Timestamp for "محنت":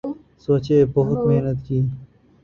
1.27-1.57